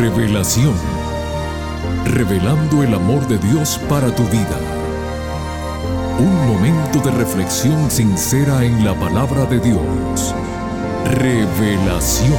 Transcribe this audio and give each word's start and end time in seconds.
Revelación. 0.00 0.72
Revelando 2.06 2.82
el 2.82 2.94
amor 2.94 3.28
de 3.28 3.36
Dios 3.36 3.78
para 3.86 4.10
tu 4.14 4.22
vida. 4.28 4.58
Un 6.18 6.46
momento 6.48 7.00
de 7.00 7.10
reflexión 7.10 7.90
sincera 7.90 8.64
en 8.64 8.82
la 8.82 8.98
palabra 8.98 9.44
de 9.44 9.60
Dios. 9.60 10.34
Revelación. 11.04 12.32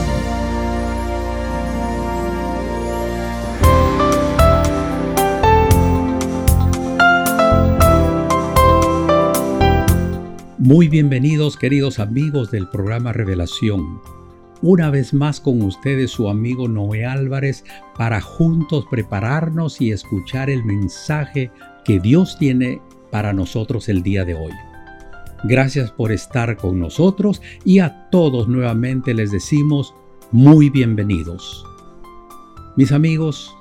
Muy 10.58 10.88
bienvenidos 10.88 11.58
queridos 11.58 12.00
amigos 12.00 12.50
del 12.50 12.68
programa 12.70 13.14
Revelación. 13.14 14.21
Una 14.64 14.92
vez 14.92 15.12
más 15.12 15.42
con 15.42 15.64
ustedes 15.64 16.12
su 16.12 16.30
amigo 16.30 16.68
Noé 16.68 17.04
Álvarez 17.04 17.64
para 17.98 18.22
juntos 18.22 18.86
prepararnos 18.92 19.82
y 19.82 19.92
escuchar 19.92 20.52
el 20.52 20.64
mensaje 20.64 21.50
que 21.84 22.00
Dios 22.00 22.38
tiene 22.38 22.80
para 23.10 23.34
nosotros 23.34 23.90
el 23.90 24.04
día 24.04 24.24
de 24.24 24.36
hoy. 24.36 24.52
Gracias 25.46 25.92
por 25.92 26.12
estar 26.12 26.58
con 26.58 26.80
nosotros 26.80 27.42
y 27.66 27.80
a 27.80 28.08
todos 28.12 28.48
nuevamente 28.48 29.16
les 29.16 29.32
decimos 29.32 29.96
muy 30.32 30.70
bienvenidos. 30.70 31.66
Mis 32.78 32.92
amigos, 32.92 33.56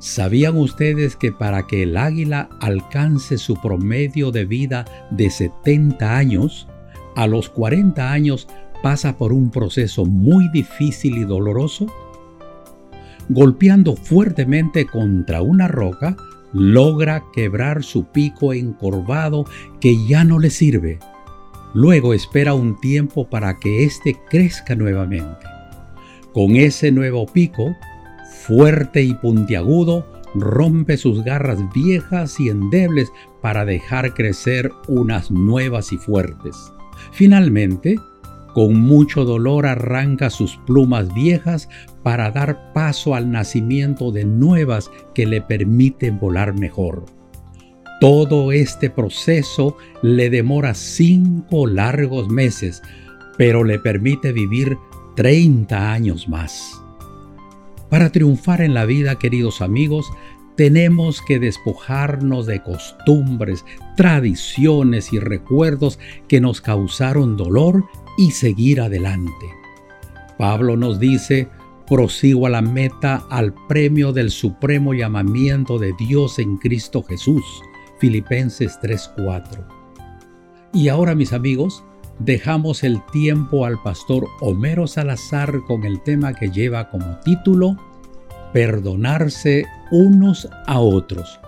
¿Sabían 0.00 0.56
ustedes 0.56 1.16
que 1.16 1.32
para 1.32 1.66
que 1.66 1.82
el 1.82 1.96
águila 1.96 2.48
alcance 2.60 3.36
su 3.36 3.60
promedio 3.60 4.30
de 4.30 4.44
vida 4.44 4.84
de 5.10 5.28
70 5.28 6.16
años, 6.16 6.68
a 7.16 7.26
los 7.26 7.48
40 7.48 8.12
años 8.12 8.46
pasa 8.82 9.16
por 9.16 9.32
un 9.32 9.50
proceso 9.50 10.04
muy 10.04 10.48
difícil 10.50 11.18
y 11.18 11.24
doloroso? 11.24 11.86
Golpeando 13.28 13.94
fuertemente 13.96 14.86
contra 14.86 15.42
una 15.42 15.68
roca, 15.68 16.16
logra 16.52 17.24
quebrar 17.32 17.82
su 17.82 18.04
pico 18.04 18.52
encorvado 18.52 19.44
que 19.80 19.96
ya 20.06 20.24
no 20.24 20.38
le 20.38 20.50
sirve. 20.50 20.98
Luego 21.74 22.14
espera 22.14 22.54
un 22.54 22.80
tiempo 22.80 23.28
para 23.28 23.58
que 23.58 23.84
éste 23.84 24.16
crezca 24.30 24.74
nuevamente. 24.74 25.46
Con 26.32 26.56
ese 26.56 26.90
nuevo 26.90 27.26
pico, 27.26 27.76
fuerte 28.46 29.02
y 29.02 29.14
puntiagudo, 29.14 30.06
rompe 30.34 30.96
sus 30.96 31.22
garras 31.24 31.58
viejas 31.74 32.38
y 32.40 32.48
endebles 32.48 33.12
para 33.42 33.64
dejar 33.64 34.14
crecer 34.14 34.70
unas 34.86 35.30
nuevas 35.30 35.92
y 35.92 35.98
fuertes. 35.98 36.56
Finalmente, 37.12 37.98
con 38.54 38.80
mucho 38.80 39.24
dolor 39.24 39.66
arranca 39.66 40.30
sus 40.30 40.56
plumas 40.66 41.12
viejas 41.14 41.68
para 42.02 42.30
dar 42.30 42.72
paso 42.72 43.14
al 43.14 43.30
nacimiento 43.30 44.10
de 44.10 44.24
nuevas 44.24 44.90
que 45.14 45.26
le 45.26 45.40
permiten 45.40 46.18
volar 46.18 46.58
mejor. 46.58 47.04
Todo 48.00 48.52
este 48.52 48.90
proceso 48.90 49.76
le 50.02 50.30
demora 50.30 50.74
cinco 50.74 51.66
largos 51.66 52.28
meses, 52.28 52.82
pero 53.36 53.64
le 53.64 53.78
permite 53.78 54.32
vivir 54.32 54.78
30 55.16 55.92
años 55.92 56.28
más. 56.28 56.80
Para 57.90 58.10
triunfar 58.10 58.60
en 58.60 58.74
la 58.74 58.84
vida, 58.84 59.18
queridos 59.18 59.60
amigos, 59.62 60.06
tenemos 60.56 61.22
que 61.22 61.38
despojarnos 61.38 62.46
de 62.46 62.62
costumbres, 62.62 63.64
tradiciones 63.96 65.12
y 65.12 65.18
recuerdos 65.18 65.98
que 66.26 66.40
nos 66.40 66.60
causaron 66.60 67.36
dolor 67.36 67.84
y 68.18 68.32
seguir 68.32 68.82
adelante. 68.82 69.46
Pablo 70.36 70.76
nos 70.76 70.98
dice, 70.98 71.48
prosigo 71.86 72.46
a 72.46 72.50
la 72.50 72.60
meta, 72.60 73.24
al 73.30 73.54
premio 73.68 74.12
del 74.12 74.30
supremo 74.30 74.92
llamamiento 74.92 75.78
de 75.78 75.94
Dios 75.98 76.38
en 76.38 76.58
Cristo 76.58 77.02
Jesús. 77.02 77.44
Filipenses 77.98 78.78
3:4. 78.82 79.64
Y 80.74 80.88
ahora 80.88 81.14
mis 81.14 81.32
amigos, 81.32 81.82
dejamos 82.18 82.84
el 82.84 83.00
tiempo 83.12 83.64
al 83.64 83.80
pastor 83.82 84.26
Homero 84.40 84.86
Salazar 84.86 85.62
con 85.66 85.84
el 85.84 86.00
tema 86.02 86.34
que 86.34 86.50
lleva 86.50 86.90
como 86.90 87.18
título 87.20 87.76
Perdonarse 88.52 89.64
unos 89.90 90.48
a 90.66 90.80
otros. 90.80 91.40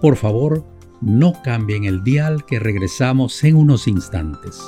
Por 0.00 0.16
favor, 0.16 0.64
no 1.00 1.34
cambien 1.42 1.84
el 1.84 2.02
dial 2.02 2.44
que 2.46 2.58
regresamos 2.58 3.44
en 3.44 3.56
unos 3.56 3.86
instantes. 3.86 4.60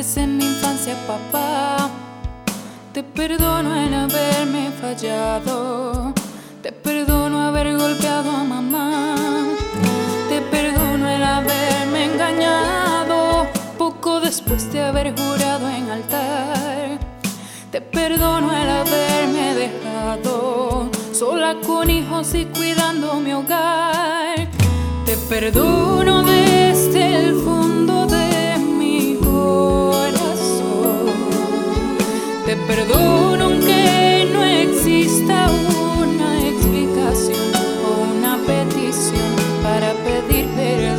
En 0.00 0.38
mi 0.38 0.46
infancia, 0.46 0.94
papá. 1.06 1.90
Te 2.94 3.02
perdono 3.02 3.76
en 3.76 3.92
haberme 3.92 4.70
fallado. 4.80 6.14
Te 6.62 6.72
perdono 6.72 7.38
haber 7.38 7.76
golpeado 7.76 8.30
a 8.30 8.42
mamá. 8.42 9.14
Te 10.30 10.40
perdono 10.40 11.06
en 11.06 11.22
haberme 11.22 12.04
engañado 12.06 13.46
poco 13.76 14.20
después 14.20 14.72
de 14.72 14.80
haber 14.80 15.14
jurado 15.14 15.68
en 15.68 15.90
altar. 15.90 16.98
Te 17.70 17.82
perdono 17.82 18.50
el 18.56 18.70
haberme 18.70 19.54
dejado 19.54 20.88
sola 21.12 21.56
con 21.66 21.90
hijos 21.90 22.34
y 22.34 22.46
cuidando 22.46 23.20
mi 23.20 23.34
hogar. 23.34 24.48
Te 25.04 25.14
perdono 25.28 26.22
desde 26.22 27.16
el 27.16 27.34
fondo 27.44 27.89
Te 32.50 32.56
perdono 32.56 33.44
aunque 33.44 34.28
no 34.32 34.42
exista 34.42 35.48
una 36.00 36.48
explicación 36.48 37.54
o 37.86 37.90
una 38.12 38.38
petición 38.44 39.36
para 39.62 39.92
pedir 39.92 40.48
perdón. 40.56 40.98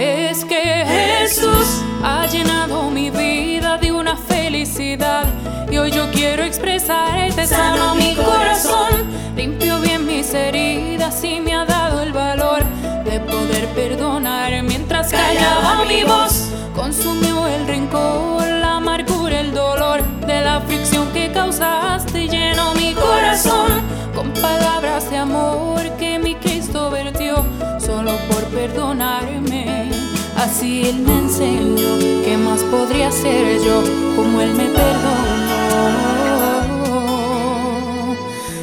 Es 0.00 0.44
que 0.44 0.84
Jesús 0.84 1.84
ha 2.02 2.26
llenado 2.26 2.90
mi 2.90 3.08
vida 3.10 3.78
de 3.78 3.92
una 3.92 4.16
felicidad 4.16 5.26
y 5.70 5.78
hoy 5.78 5.92
yo 5.92 6.10
quiero 6.10 6.42
expresarte 6.42 7.46
sano 7.46 7.94
mi 7.94 8.16
corazón, 8.16 9.06
limpio 9.36 9.78
bien 9.80 10.04
mis 10.04 10.34
heridas 10.34 11.22
y 11.22 11.38
me 11.38 11.54
ha 11.54 11.64
dado 11.64 12.02
el 12.02 12.12
valor 12.12 12.64
de 13.04 13.20
poder 13.20 13.68
perdonar 13.76 14.60
mientras 14.64 15.08
callaba 15.12 15.84
mi 15.84 16.02
voz. 16.02 16.48
Consumió 16.74 17.27
el 17.27 17.27
rencor, 17.68 18.44
la 18.46 18.76
amargura, 18.76 19.40
el 19.40 19.52
dolor 19.52 20.02
de 20.26 20.40
la 20.40 20.56
aflicción 20.56 21.06
que 21.12 21.30
causaste 21.30 22.26
llenó 22.26 22.72
mi 22.74 22.94
corazón 22.94 23.82
con 24.14 24.32
palabras 24.32 25.10
de 25.10 25.18
amor 25.18 25.82
que 25.98 26.18
mi 26.18 26.34
Cristo 26.34 26.90
vertió 26.90 27.44
solo 27.78 28.12
por 28.30 28.42
perdonarme. 28.44 29.90
Así 30.36 30.88
Él 30.88 31.00
me 31.00 31.18
enseñó 31.18 31.98
qué 32.24 32.38
más 32.38 32.62
podría 32.64 33.12
ser 33.12 33.60
yo 33.62 33.82
como 34.16 34.40
Él 34.40 34.54
me 34.54 34.64
perdonó 34.64 35.18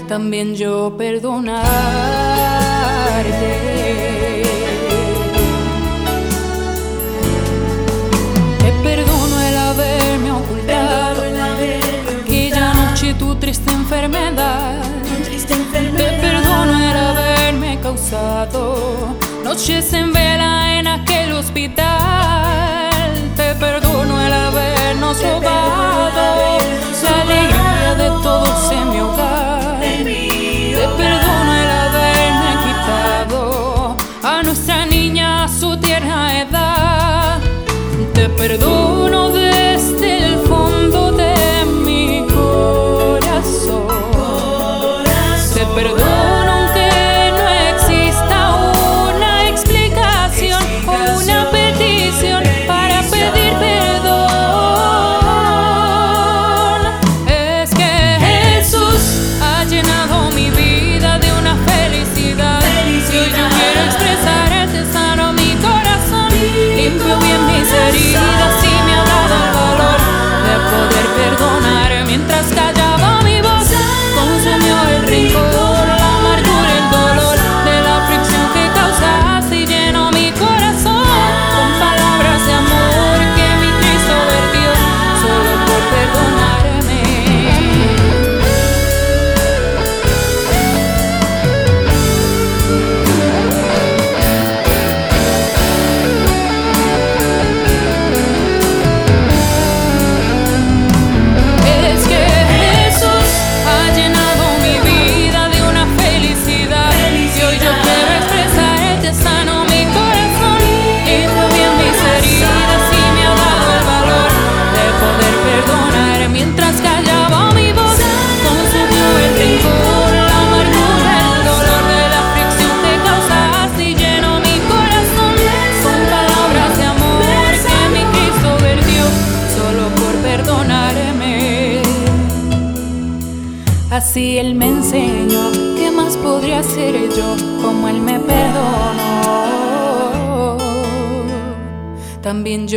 también 0.07 0.55
yo 0.55 0.95
perdonarte. 0.97 1.65
Triste 15.23 15.53
enfermedad. 15.53 15.97
Te 15.97 16.21
perdono 16.21 16.73
el 16.79 16.97
haberme 16.97 17.79
causado 17.81 19.15
noches 19.43 19.93
en 19.93 20.11
vela 20.13 20.79
en 20.79 20.87
aquel 20.87 21.33
hospital. 21.33 22.91
Te 23.35 23.55
perdono 23.55 24.21
el 24.21 24.33
habernos 24.33 25.21
robado 25.21 26.57
la 27.03 27.21
alegría 27.21 27.95
de 27.95 28.07
todo 28.23 28.45
Si 28.67 28.75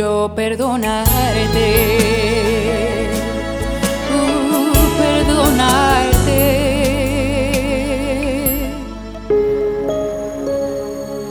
Perdonarte. 0.09 1.69
Uh, 4.11 4.73
perdonarte. 4.97 6.41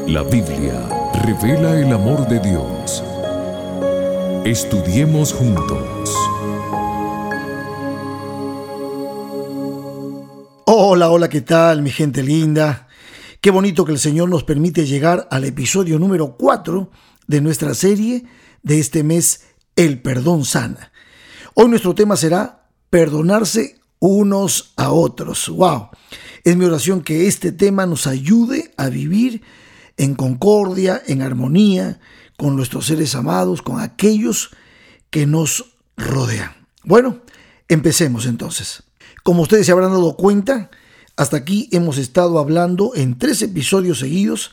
La 0.07 0.23
Biblia 0.23 0.89
revela 1.25 1.75
el 1.81 1.93
amor 1.93 2.29
de 2.29 2.39
Dios. 2.39 3.03
Estudiemos 4.45 5.33
juntos. 5.33 6.15
Hola, 10.67 11.11
hola, 11.11 11.29
¿qué 11.29 11.41
tal 11.41 11.83
mi 11.83 11.91
gente 11.91 12.23
linda? 12.23 12.88
Qué 13.41 13.53
bonito 13.53 13.85
que 13.85 13.93
el 13.93 14.01
Señor 14.01 14.29
nos 14.29 14.43
permite 14.43 14.85
llegar 14.85 15.29
al 15.31 15.45
episodio 15.45 16.01
número 16.01 16.37
4 16.37 16.91
de 17.29 17.41
nuestra 17.41 17.73
serie 17.73 18.25
de 18.65 18.81
este 18.81 19.05
mes, 19.05 19.43
El 19.77 20.03
perdón 20.03 20.45
sana. 20.45 20.91
Hoy 21.55 21.69
nuestro 21.69 21.95
tema 21.95 22.17
será 22.17 22.69
perdonarse 22.91 23.81
unos 24.01 24.73
a 24.77 24.91
otros. 24.91 25.49
¡Wow! 25.51 25.91
Es 26.43 26.57
mi 26.57 26.65
oración 26.65 27.01
que 27.01 27.29
este 27.29 27.53
tema 27.53 27.87
nos 27.87 28.09
ayude 28.09 28.73
a 28.77 28.89
vivir 28.89 29.43
en 29.97 30.17
concordia, 30.17 31.01
en 31.07 31.23
armonía 31.23 32.01
con 32.37 32.57
nuestros 32.57 32.87
seres 32.87 33.15
amados, 33.15 33.63
con 33.63 33.81
aquellos 33.81 34.51
que 35.11 35.27
nos 35.27 35.77
rodean. 35.97 36.67
Bueno, 36.83 37.21
empecemos 37.69 38.27
entonces. 38.27 38.83
Como 39.23 39.43
ustedes 39.43 39.65
se 39.65 39.71
habrán 39.71 39.93
dado 39.93 40.17
cuenta, 40.17 40.71
hasta 41.19 41.37
aquí 41.37 41.69
hemos 41.73 41.99
estado 41.99 42.39
hablando 42.39 42.93
en 42.95 43.19
tres 43.19 43.43
episodios 43.43 43.99
seguidos 43.99 44.53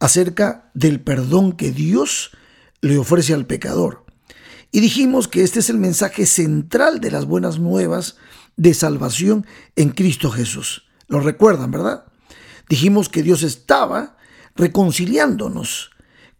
acerca 0.00 0.70
del 0.72 0.98
perdón 0.98 1.52
que 1.52 1.72
Dios 1.72 2.30
le 2.80 2.96
ofrece 2.96 3.34
al 3.34 3.44
pecador. 3.44 4.06
Y 4.72 4.80
dijimos 4.80 5.28
que 5.28 5.42
este 5.42 5.58
es 5.60 5.68
el 5.68 5.76
mensaje 5.76 6.24
central 6.24 7.02
de 7.02 7.10
las 7.10 7.26
buenas 7.26 7.58
nuevas 7.58 8.16
de 8.56 8.72
salvación 8.72 9.46
en 9.76 9.90
Cristo 9.90 10.30
Jesús. 10.30 10.84
Lo 11.06 11.20
recuerdan, 11.20 11.70
¿verdad? 11.70 12.06
Dijimos 12.66 13.10
que 13.10 13.22
Dios 13.22 13.42
estaba 13.42 14.16
reconciliándonos 14.54 15.90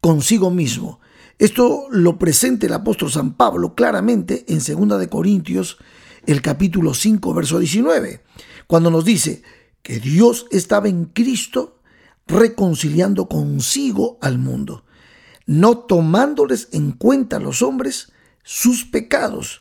consigo 0.00 0.50
mismo. 0.50 1.00
Esto 1.38 1.86
lo 1.90 2.18
presenta 2.18 2.64
el 2.64 2.72
apóstol 2.72 3.12
San 3.12 3.34
Pablo 3.34 3.74
claramente 3.74 4.46
en 4.48 4.88
2 4.88 4.98
de 4.98 5.08
Corintios 5.10 5.76
el 6.24 6.40
capítulo 6.40 6.94
5, 6.94 7.34
verso 7.34 7.58
19, 7.58 8.24
cuando 8.66 8.90
nos 8.90 9.04
dice 9.04 9.42
que 9.86 10.00
Dios 10.00 10.46
estaba 10.50 10.88
en 10.88 11.04
Cristo 11.04 11.78
reconciliando 12.26 13.28
consigo 13.28 14.18
al 14.20 14.36
mundo, 14.36 14.82
no 15.46 15.78
tomándoles 15.78 16.66
en 16.72 16.90
cuenta 16.90 17.36
a 17.36 17.38
los 17.38 17.62
hombres 17.62 18.10
sus 18.42 18.84
pecados, 18.84 19.60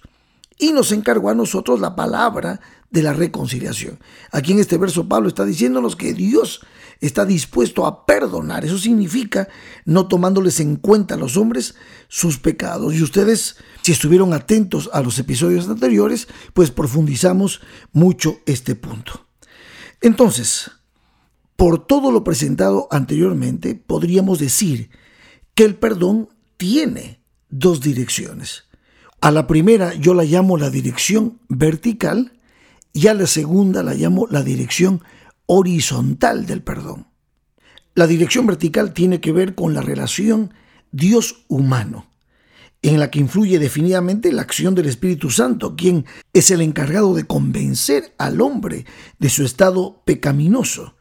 y 0.57 0.71
nos 0.71 0.91
encargó 0.91 1.29
a 1.29 1.35
nosotros 1.35 1.79
la 1.79 1.95
palabra 1.95 2.59
de 2.89 3.03
la 3.03 3.13
reconciliación. 3.13 3.99
Aquí 4.31 4.53
en 4.53 4.57
este 4.57 4.79
verso 4.79 5.07
Pablo 5.07 5.27
está 5.27 5.45
diciéndonos 5.45 5.95
que 5.95 6.15
Dios 6.15 6.61
está 7.01 7.23
dispuesto 7.23 7.85
a 7.85 8.07
perdonar. 8.07 8.65
Eso 8.65 8.79
significa 8.79 9.47
no 9.85 10.07
tomándoles 10.07 10.59
en 10.59 10.77
cuenta 10.77 11.13
a 11.13 11.19
los 11.19 11.37
hombres 11.37 11.75
sus 12.07 12.39
pecados. 12.39 12.95
Y 12.95 13.03
ustedes, 13.03 13.57
si 13.83 13.91
estuvieron 13.91 14.33
atentos 14.33 14.89
a 14.91 15.01
los 15.01 15.19
episodios 15.19 15.69
anteriores, 15.69 16.27
pues 16.55 16.71
profundizamos 16.71 17.61
mucho 17.93 18.39
este 18.47 18.73
punto. 18.73 19.24
Entonces, 20.01 20.71
por 21.55 21.85
todo 21.85 22.11
lo 22.11 22.23
presentado 22.23 22.87
anteriormente, 22.91 23.75
podríamos 23.75 24.39
decir 24.39 24.89
que 25.53 25.63
el 25.63 25.75
perdón 25.75 26.29
tiene 26.57 27.21
dos 27.49 27.81
direcciones. 27.81 28.65
A 29.21 29.31
la 29.31 29.47
primera 29.47 29.93
yo 29.95 30.13
la 30.13 30.23
llamo 30.23 30.57
la 30.57 30.69
dirección 30.69 31.39
vertical 31.47 32.39
y 32.93 33.07
a 33.07 33.13
la 33.13 33.27
segunda 33.27 33.83
la 33.83 33.93
llamo 33.93 34.27
la 34.29 34.43
dirección 34.43 35.01
horizontal 35.45 36.45
del 36.45 36.61
perdón. 36.61 37.07
La 37.93 38.07
dirección 38.07 38.45
vertical 38.45 38.93
tiene 38.93 39.21
que 39.21 39.31
ver 39.31 39.55
con 39.55 39.73
la 39.73 39.81
relación 39.81 40.53
Dios-humano, 40.91 42.07
en 42.89 42.99
la 42.99 43.09
que 43.09 43.19
influye 43.19 43.59
definitivamente 43.59 44.31
la 44.31 44.41
acción 44.41 44.75
del 44.75 44.87
Espíritu 44.87 45.29
Santo, 45.29 45.75
quien 45.75 46.05
es 46.33 46.51
el 46.51 46.61
encargado 46.61 47.13
de 47.13 47.25
convencer 47.25 48.13
al 48.17 48.41
hombre 48.41 48.85
de 49.19 49.29
su 49.29 49.43
estado 49.43 50.01
pecaminoso. 50.05 50.95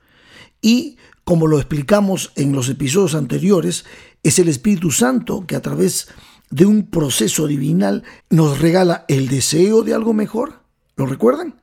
Y, 0.61 0.97
como 1.25 1.47
lo 1.47 1.59
explicamos 1.59 2.33
en 2.37 2.53
los 2.53 2.69
episodios 2.69 3.15
anteriores, 3.15 3.85
es 4.23 4.39
el 4.39 4.49
Espíritu 4.49 4.91
Santo 4.91 5.45
que 5.47 5.57
a 5.57 5.63
través 5.63 6.09
de 6.51 6.67
un 6.67 6.87
proceso 6.91 7.47
divinal 7.47 8.05
nos 8.31 8.61
regala 8.61 9.05
el 9.09 9.29
deseo 9.29 9.83
de 9.83 9.95
algo 9.95 10.13
mejor. 10.13 10.61
¿Lo 10.97 11.07
recuerdan? 11.07 11.57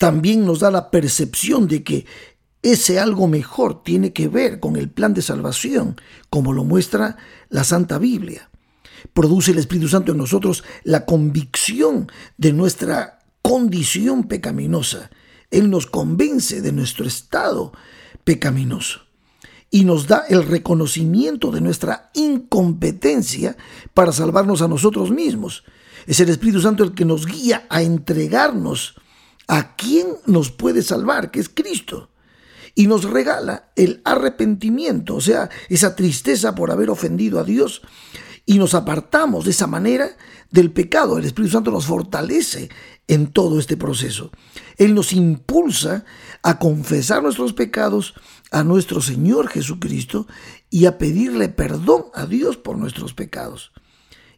también 0.00 0.46
nos 0.46 0.60
da 0.60 0.70
la 0.70 0.90
percepción 0.90 1.68
de 1.68 1.84
que 1.84 2.06
ese 2.62 2.98
algo 2.98 3.28
mejor 3.28 3.82
tiene 3.82 4.14
que 4.14 4.28
ver 4.28 4.58
con 4.58 4.76
el 4.76 4.88
plan 4.88 5.12
de 5.12 5.20
salvación, 5.20 6.00
como 6.30 6.54
lo 6.54 6.64
muestra 6.64 7.18
la 7.50 7.64
Santa 7.64 7.98
Biblia. 7.98 8.49
Produce 9.12 9.52
el 9.52 9.58
Espíritu 9.58 9.88
Santo 9.88 10.12
en 10.12 10.18
nosotros 10.18 10.64
la 10.84 11.04
convicción 11.04 12.10
de 12.36 12.52
nuestra 12.52 13.20
condición 13.42 14.24
pecaminosa. 14.24 15.10
Él 15.50 15.70
nos 15.70 15.86
convence 15.86 16.60
de 16.60 16.72
nuestro 16.72 17.06
estado 17.06 17.72
pecaminoso 18.24 19.00
y 19.70 19.84
nos 19.84 20.06
da 20.06 20.24
el 20.28 20.44
reconocimiento 20.44 21.50
de 21.50 21.60
nuestra 21.60 22.10
incompetencia 22.14 23.56
para 23.94 24.12
salvarnos 24.12 24.62
a 24.62 24.68
nosotros 24.68 25.10
mismos. 25.10 25.64
Es 26.06 26.18
el 26.20 26.28
Espíritu 26.28 26.60
Santo 26.60 26.82
el 26.82 26.94
que 26.94 27.04
nos 27.04 27.26
guía 27.26 27.66
a 27.68 27.82
entregarnos 27.82 28.94
a 29.46 29.74
quién 29.76 30.06
nos 30.26 30.50
puede 30.50 30.82
salvar, 30.82 31.30
que 31.30 31.40
es 31.40 31.48
Cristo. 31.48 32.10
Y 32.74 32.86
nos 32.86 33.04
regala 33.04 33.70
el 33.74 34.00
arrepentimiento, 34.04 35.16
o 35.16 35.20
sea, 35.20 35.50
esa 35.68 35.96
tristeza 35.96 36.54
por 36.54 36.70
haber 36.70 36.88
ofendido 36.88 37.40
a 37.40 37.44
Dios. 37.44 37.82
Y 38.50 38.58
nos 38.58 38.74
apartamos 38.74 39.44
de 39.44 39.52
esa 39.52 39.68
manera 39.68 40.16
del 40.50 40.72
pecado. 40.72 41.16
El 41.16 41.24
Espíritu 41.24 41.52
Santo 41.52 41.70
nos 41.70 41.86
fortalece 41.86 42.68
en 43.06 43.28
todo 43.28 43.60
este 43.60 43.76
proceso. 43.76 44.32
Él 44.76 44.92
nos 44.92 45.12
impulsa 45.12 46.04
a 46.42 46.58
confesar 46.58 47.22
nuestros 47.22 47.52
pecados 47.52 48.12
a 48.50 48.64
nuestro 48.64 49.00
Señor 49.00 49.46
Jesucristo 49.46 50.26
y 50.68 50.86
a 50.86 50.98
pedirle 50.98 51.48
perdón 51.48 52.06
a 52.12 52.26
Dios 52.26 52.56
por 52.56 52.76
nuestros 52.76 53.14
pecados. 53.14 53.70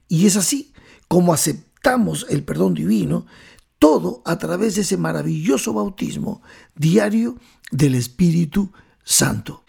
Y 0.09 0.26
es 0.26 0.37
así 0.37 0.75
como 1.09 1.33
aceptamos 1.33 2.26
el 2.28 2.45
perdón 2.45 2.75
divino 2.75 3.25
todo 3.78 4.21
a 4.26 4.37
través 4.37 4.75
de 4.75 4.83
ese 4.83 4.99
maravilloso 4.99 5.73
bautismo 5.73 6.42
diario 6.75 7.38
del 7.71 7.95
Espíritu 7.95 8.75
Santo. 9.04 9.64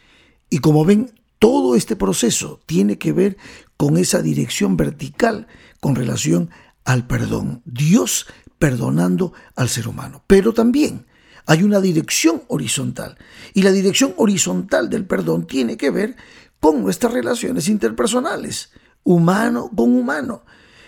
Y 0.50 0.58
como 0.58 0.84
ven, 0.84 1.14
todo 1.44 1.76
este 1.76 1.98
proceso 1.98 2.62
tiene 2.66 2.98
que 2.98 3.12
ver 3.12 3.36
con 3.76 3.98
esa 3.98 4.22
dirección 4.22 4.78
vertical 4.78 5.48
con 5.82 5.94
relación 5.94 6.52
al 6.86 7.06
perdón. 7.06 7.62
Dios 7.66 8.28
perdonando 8.60 9.34
al 9.58 9.68
ser 9.68 9.90
humano. 9.90 10.24
Pero 10.26 10.54
también 10.54 11.06
hay 11.46 11.64
una 11.64 11.82
dirección 11.82 12.44
horizontal. 12.48 13.18
Y 13.54 13.64
la 13.64 13.74
dirección 13.74 14.14
horizontal 14.16 14.90
del 14.90 15.06
perdón 15.06 15.46
tiene 15.46 15.76
que 15.76 15.90
ver 15.90 16.16
con 16.62 16.82
nuestras 16.82 17.12
relaciones 17.12 17.68
interpersonales, 17.68 18.72
humano 19.04 19.70
con 19.76 19.98
humano. 19.98 20.46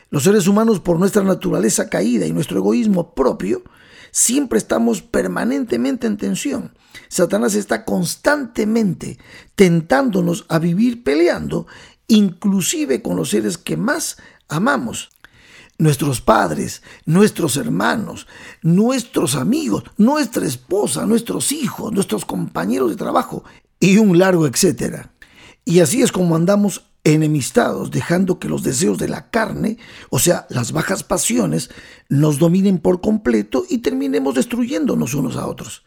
Los 0.09 0.23
seres 0.23 0.47
humanos, 0.47 0.79
por 0.79 0.97
nuestra 0.99 1.23
naturaleza 1.23 1.89
caída 1.89 2.27
y 2.27 2.31
nuestro 2.31 2.59
egoísmo 2.59 3.13
propio, 3.13 3.61
siempre 4.15 4.57
estamos 4.57 5.01
permanentemente 5.01 6.07
en 6.07 6.15
tensión. 6.15 6.71
Satanás 7.09 7.53
está 7.53 7.83
constantemente 7.83 9.19
tentándonos 9.55 10.45
a 10.47 10.57
vivir 10.57 11.03
peleando, 11.03 11.67
inclusive 12.07 13.01
con 13.01 13.17
los 13.17 13.31
seres 13.31 13.57
que 13.57 13.75
más 13.75 14.15
amamos. 14.47 15.09
Nuestros 15.77 16.21
padres, 16.21 16.81
nuestros 17.05 17.57
hermanos, 17.57 18.25
nuestros 18.61 19.35
amigos, 19.35 19.83
nuestra 19.97 20.45
esposa, 20.45 21.05
nuestros 21.05 21.51
hijos, 21.51 21.91
nuestros 21.91 22.23
compañeros 22.23 22.91
de 22.91 22.95
trabajo 22.95 23.43
y 23.81 23.97
un 23.97 24.17
largo 24.17 24.47
etcétera. 24.47 25.11
Y 25.65 25.81
así 25.81 26.01
es 26.01 26.13
como 26.13 26.37
andamos 26.37 26.85
enemistados, 27.05 27.91
dejando 27.91 28.39
que 28.39 28.49
los 28.49 28.63
deseos 28.63 28.97
de 28.97 29.07
la 29.07 29.29
carne, 29.29 29.77
o 30.09 30.19
sea, 30.19 30.47
las 30.49 30.71
bajas 30.71 31.03
pasiones, 31.03 31.69
nos 32.09 32.39
dominen 32.39 32.79
por 32.79 32.99
completo 32.99 33.63
y 33.69 33.77
terminemos 33.77 34.35
destruyéndonos 34.35 35.13
unos 35.13 35.37
a 35.37 35.45
otros. 35.47 35.83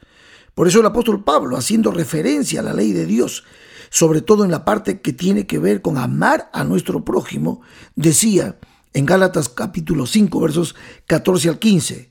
Por 0.55 0.69
eso 0.69 0.81
el 0.81 0.87
apóstol 0.87 1.25
Pablo, 1.25 1.57
haciendo 1.57 1.91
referencia 1.91 2.61
a 2.61 2.63
la 2.63 2.73
ley 2.73 2.93
de 2.93 3.05
Dios, 3.05 3.45
sobre 3.91 4.23
todo 4.23 4.45
en 4.45 4.51
la 4.53 4.65
parte 4.65 5.01
que 5.01 5.13
tiene 5.13 5.47
que 5.47 5.59
ver 5.59 5.83
con 5.83 5.99
amar 5.99 6.51
a 6.53 6.63
nuestro 6.63 7.05
prójimo, 7.05 7.63
decía 7.97 8.57
en 8.95 9.05
Gálatas 9.05 9.49
capítulo 9.49 10.07
5 10.07 10.41
versos 10.41 10.77
14 11.07 11.49
al 11.49 11.59
15, 11.59 12.11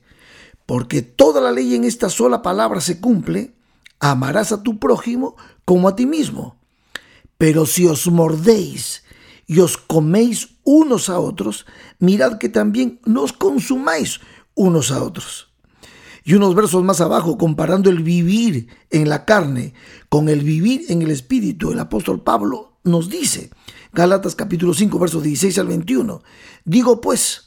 Porque 0.66 1.00
toda 1.00 1.40
la 1.40 1.50
ley 1.50 1.74
en 1.74 1.84
esta 1.84 2.10
sola 2.10 2.42
palabra 2.42 2.82
se 2.82 3.00
cumple, 3.00 3.54
amarás 4.00 4.52
a 4.52 4.62
tu 4.62 4.78
prójimo 4.78 5.36
como 5.64 5.88
a 5.88 5.96
ti 5.96 6.04
mismo. 6.04 6.57
Pero 7.38 7.66
si 7.66 7.86
os 7.86 8.06
mordéis 8.08 9.04
y 9.46 9.60
os 9.60 9.76
coméis 9.76 10.58
unos 10.64 11.08
a 11.08 11.20
otros, 11.20 11.64
mirad 11.98 12.38
que 12.38 12.48
también 12.48 13.00
nos 13.06 13.32
consumáis 13.32 14.20
unos 14.54 14.90
a 14.90 15.02
otros. 15.02 15.48
Y 16.24 16.34
unos 16.34 16.54
versos 16.54 16.84
más 16.84 17.00
abajo, 17.00 17.38
comparando 17.38 17.88
el 17.88 18.02
vivir 18.02 18.68
en 18.90 19.08
la 19.08 19.24
carne 19.24 19.72
con 20.10 20.28
el 20.28 20.40
vivir 20.40 20.84
en 20.88 21.00
el 21.00 21.10
espíritu, 21.10 21.70
el 21.70 21.78
apóstol 21.78 22.22
Pablo 22.22 22.76
nos 22.84 23.08
dice, 23.08 23.50
Gálatas 23.92 24.34
capítulo 24.34 24.74
5, 24.74 24.98
versos 24.98 25.22
16 25.22 25.58
al 25.58 25.68
21, 25.68 26.22
digo 26.64 27.00
pues, 27.00 27.44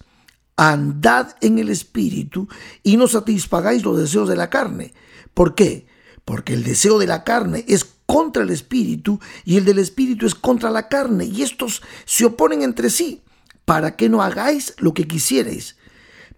andad 0.55 1.35
en 1.41 1.59
el 1.59 1.69
espíritu 1.69 2.47
y 2.81 2.97
no 2.97 3.07
satisfagáis 3.07 3.83
los 3.83 3.97
deseos 3.97 4.29
de 4.29 4.35
la 4.35 4.49
carne. 4.49 4.93
¿Por 5.33 5.53
qué? 5.53 5.85
Porque 6.25 6.53
el 6.53 6.63
deseo 6.63 6.97
de 6.97 7.07
la 7.07 7.23
carne 7.23 7.65
es 7.67 7.83
contra 8.11 8.43
el 8.43 8.49
espíritu 8.49 9.21
y 9.45 9.55
el 9.55 9.63
del 9.63 9.79
espíritu 9.79 10.25
es 10.25 10.35
contra 10.35 10.69
la 10.69 10.89
carne 10.89 11.23
y 11.23 11.43
estos 11.43 11.81
se 12.03 12.25
oponen 12.25 12.61
entre 12.61 12.89
sí 12.89 13.21
para 13.63 13.95
que 13.95 14.09
no 14.09 14.21
hagáis 14.21 14.73
lo 14.79 14.93
que 14.93 15.07
quisierais. 15.07 15.77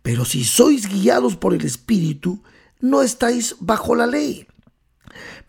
Pero 0.04 0.24
si 0.24 0.44
sois 0.44 0.88
guiados 0.88 1.36
por 1.36 1.56
el 1.56 1.66
espíritu, 1.66 2.44
no 2.80 3.02
estáis 3.02 3.56
bajo 3.60 3.96
la 3.96 4.06
ley. 4.06 4.46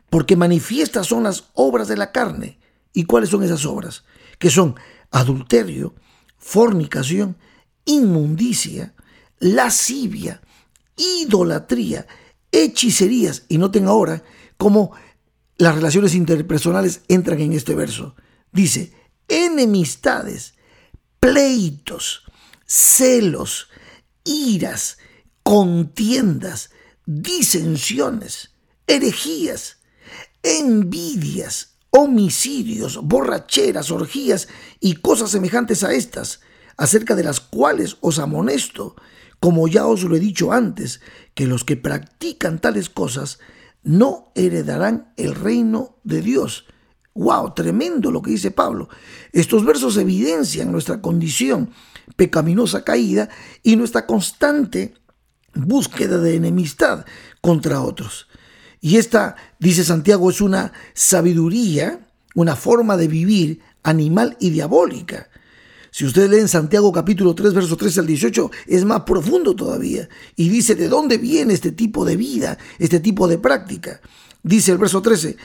Porque 0.09 0.35
manifiestas 0.35 1.09
son 1.09 1.25
las 1.25 1.50
obras 1.52 1.88
de 1.88 1.99
la 1.99 2.11
carne. 2.11 2.59
¿Y 2.95 3.04
cuáles 3.04 3.28
son 3.28 3.43
esas 3.43 3.66
obras? 3.66 4.04
Que 4.38 4.49
son 4.49 4.76
adulterio, 5.11 5.95
fornicación, 6.38 7.37
inmundicia, 7.85 8.95
lascivia, 9.40 10.40
idolatría, 10.97 12.07
hechicerías. 12.50 13.43
Y 13.50 13.59
noten 13.59 13.88
ahora 13.88 14.23
cómo 14.57 14.93
las 15.56 15.75
relaciones 15.75 16.14
interpersonales 16.14 17.02
entran 17.08 17.40
en 17.40 17.52
este 17.52 17.75
verso. 17.75 18.14
Dice, 18.52 18.92
enemistades, 19.28 20.54
pleitos, 21.20 22.25
celos, 22.66 23.68
iras, 24.25 24.99
contiendas, 25.42 26.70
disensiones, 27.06 28.54
herejías, 28.87 29.78
envidias, 30.42 31.76
homicidios, 31.90 33.00
borracheras, 33.02 33.90
orgías 33.90 34.49
y 34.80 34.94
cosas 34.94 35.30
semejantes 35.30 35.84
a 35.84 35.92
estas, 35.92 36.40
acerca 36.76 37.14
de 37.14 37.23
las 37.25 37.40
cuales 37.40 37.96
os 38.00 38.18
amonesto, 38.18 38.96
como 39.38 39.68
ya 39.68 39.87
os 39.87 40.02
lo 40.02 40.16
he 40.16 40.20
dicho 40.20 40.52
antes, 40.52 41.00
que 41.34 41.46
los 41.46 41.64
que 41.64 41.76
practican 41.76 42.58
tales 42.61 42.88
cosas 42.88 43.38
no 43.84 44.32
heredarán 44.34 45.12
el 45.16 45.34
reino 45.34 45.96
de 46.02 46.22
Dios. 46.22 46.66
¡Wow! 47.14 47.54
Tremendo 47.54 48.10
lo 48.10 48.22
que 48.22 48.32
dice 48.32 48.50
Pablo. 48.50 48.88
Estos 49.32 49.64
versos 49.64 49.96
evidencian 49.96 50.72
nuestra 50.72 51.00
condición 51.00 51.70
pecaminosa 52.16 52.82
caída 52.82 53.28
y 53.62 53.76
nuestra 53.76 54.06
constante 54.06 54.94
búsqueda 55.54 56.18
de 56.18 56.34
enemistad 56.34 57.04
contra 57.40 57.82
otros. 57.82 58.26
Y 58.80 58.96
esta, 58.96 59.36
dice 59.60 59.84
Santiago, 59.84 60.28
es 60.28 60.40
una 60.40 60.72
sabiduría, 60.92 62.06
una 62.34 62.56
forma 62.56 62.96
de 62.96 63.08
vivir 63.08 63.60
animal 63.82 64.36
y 64.40 64.50
diabólica. 64.50 65.28
Si 65.94 66.04
ustedes 66.04 66.28
leen 66.28 66.48
Santiago 66.48 66.90
capítulo 66.90 67.36
3, 67.36 67.54
verso 67.54 67.76
13 67.76 68.00
al 68.00 68.06
18, 68.08 68.50
es 68.66 68.84
más 68.84 69.02
profundo 69.02 69.54
todavía. 69.54 70.08
Y 70.34 70.48
dice 70.48 70.74
de 70.74 70.88
dónde 70.88 71.18
viene 71.18 71.54
este 71.54 71.70
tipo 71.70 72.04
de 72.04 72.16
vida, 72.16 72.58
este 72.80 72.98
tipo 72.98 73.28
de 73.28 73.38
práctica. 73.38 74.00
Dice 74.42 74.72
el 74.72 74.78
verso 74.78 75.02
13, 75.02 75.36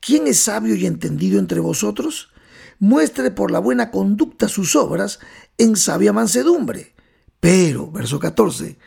¿quién 0.00 0.26
es 0.26 0.38
sabio 0.38 0.74
y 0.76 0.86
entendido 0.86 1.38
entre 1.38 1.60
vosotros? 1.60 2.30
Muestre 2.78 3.30
por 3.30 3.50
la 3.50 3.58
buena 3.58 3.90
conducta 3.90 4.48
sus 4.48 4.76
obras 4.76 5.18
en 5.58 5.76
sabia 5.76 6.14
mansedumbre. 6.14 6.94
Pero, 7.38 7.90
verso 7.90 8.18
14, 8.18 8.78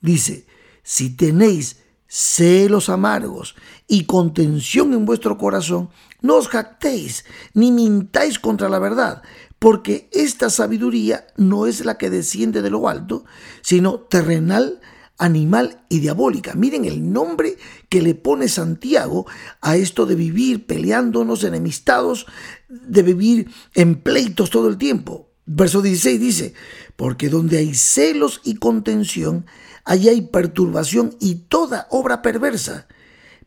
dice, 0.00 0.46
si 0.84 1.16
tenéis 1.16 1.78
celos 2.12 2.88
amargos 2.88 3.54
y 3.86 4.04
contención 4.04 4.92
en 4.94 5.06
vuestro 5.06 5.38
corazón, 5.38 5.90
no 6.20 6.34
os 6.34 6.48
jactéis 6.48 7.24
ni 7.54 7.70
mintáis 7.70 8.40
contra 8.40 8.68
la 8.68 8.80
verdad, 8.80 9.22
porque 9.60 10.08
esta 10.12 10.50
sabiduría 10.50 11.28
no 11.36 11.66
es 11.66 11.84
la 11.84 11.98
que 11.98 12.10
desciende 12.10 12.62
de 12.62 12.70
lo 12.70 12.88
alto, 12.88 13.24
sino 13.62 14.00
terrenal, 14.00 14.80
animal 15.18 15.84
y 15.88 16.00
diabólica. 16.00 16.54
Miren 16.54 16.84
el 16.84 17.12
nombre 17.12 17.56
que 17.88 18.02
le 18.02 18.16
pone 18.16 18.48
Santiago 18.48 19.26
a 19.60 19.76
esto 19.76 20.04
de 20.04 20.16
vivir 20.16 20.66
peleándonos, 20.66 21.44
enemistados, 21.44 22.26
de 22.68 23.02
vivir 23.04 23.50
en 23.74 24.02
pleitos 24.02 24.50
todo 24.50 24.66
el 24.66 24.78
tiempo. 24.78 25.30
Verso 25.46 25.80
16 25.80 26.20
dice, 26.20 26.54
porque 26.96 27.28
donde 27.28 27.58
hay 27.58 27.74
celos 27.74 28.40
y 28.44 28.56
contención, 28.56 29.46
allí 29.84 30.08
hay 30.08 30.22
perturbación 30.22 31.16
y 31.20 31.46
toda 31.48 31.86
obra 31.90 32.22
perversa. 32.22 32.86